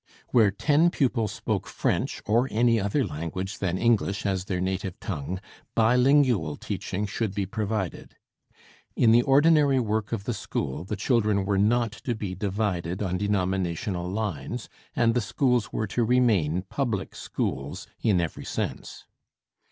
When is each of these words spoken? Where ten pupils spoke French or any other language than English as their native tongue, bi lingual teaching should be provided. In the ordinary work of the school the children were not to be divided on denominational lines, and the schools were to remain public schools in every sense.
Where 0.29 0.49
ten 0.49 0.89
pupils 0.89 1.31
spoke 1.31 1.67
French 1.67 2.23
or 2.25 2.47
any 2.49 2.79
other 2.79 3.05
language 3.05 3.59
than 3.59 3.77
English 3.77 4.25
as 4.25 4.45
their 4.45 4.59
native 4.59 4.99
tongue, 4.99 5.39
bi 5.75 5.95
lingual 5.95 6.57
teaching 6.59 7.05
should 7.05 7.35
be 7.35 7.45
provided. 7.45 8.15
In 8.95 9.11
the 9.11 9.21
ordinary 9.21 9.79
work 9.79 10.11
of 10.11 10.23
the 10.23 10.33
school 10.33 10.83
the 10.85 10.95
children 10.95 11.45
were 11.45 11.59
not 11.59 11.91
to 11.91 12.15
be 12.15 12.33
divided 12.33 13.03
on 13.03 13.19
denominational 13.19 14.09
lines, 14.09 14.69
and 14.95 15.13
the 15.13 15.21
schools 15.21 15.71
were 15.71 15.85
to 15.89 16.03
remain 16.03 16.63
public 16.63 17.13
schools 17.13 17.85
in 18.01 18.19
every 18.19 18.43
sense. 18.43 19.05